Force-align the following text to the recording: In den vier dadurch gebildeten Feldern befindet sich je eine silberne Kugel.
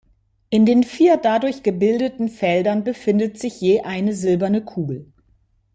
In 0.49 0.65
den 0.65 0.81
vier 0.83 1.17
dadurch 1.17 1.61
gebildeten 1.61 2.27
Feldern 2.27 2.83
befindet 2.83 3.37
sich 3.37 3.61
je 3.61 3.81
eine 3.81 4.15
silberne 4.15 4.65
Kugel. 4.65 5.13